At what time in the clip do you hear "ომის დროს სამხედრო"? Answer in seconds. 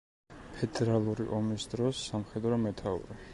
1.41-2.59